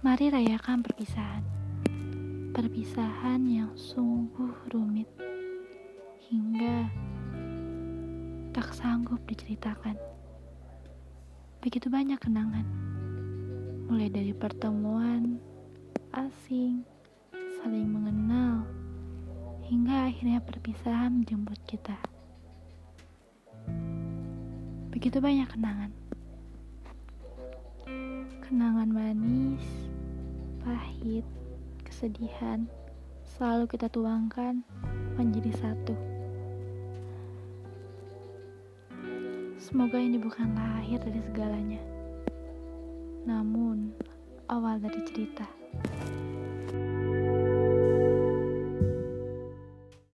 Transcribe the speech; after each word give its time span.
Mari 0.00 0.32
rayakan 0.32 0.80
perpisahan. 0.80 1.44
Perpisahan 2.56 3.44
yang 3.44 3.68
sungguh 3.76 4.72
rumit 4.72 5.04
hingga 6.24 6.88
tak 8.48 8.72
sanggup 8.72 9.20
diceritakan. 9.28 10.00
Begitu 11.60 11.92
banyak 11.92 12.16
kenangan, 12.16 12.64
mulai 13.92 14.08
dari 14.08 14.32
pertemuan 14.32 15.36
asing, 16.16 16.80
saling 17.60 17.92
mengenal, 17.92 18.64
hingga 19.68 20.08
akhirnya 20.08 20.40
perpisahan 20.40 21.20
menjemput 21.20 21.60
kita. 21.68 22.00
Begitu 24.96 25.20
banyak 25.20 25.52
kenangan, 25.52 25.92
kesedihan, 31.90 32.70
selalu 33.26 33.66
kita 33.66 33.90
tuangkan 33.90 34.62
menjadi 35.18 35.50
satu. 35.58 35.98
Semoga 39.58 39.98
ini 39.98 40.16
bukanlah 40.16 40.80
akhir 40.80 41.04
dari 41.04 41.20
segalanya, 41.26 41.82
namun 43.26 43.90
awal 44.46 44.78
dari 44.78 45.02
cerita. 45.04 45.59